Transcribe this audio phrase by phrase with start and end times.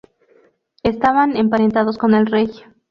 [0.81, 2.49] Estaban emparentados con el Rey.